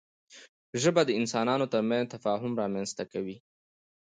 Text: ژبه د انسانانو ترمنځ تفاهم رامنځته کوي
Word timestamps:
ژبه 0.81 1.01
د 1.05 1.11
انسانانو 1.19 1.65
ترمنځ 1.73 2.05
تفاهم 2.13 2.51
رامنځته 2.61 3.03
کوي 3.13 3.37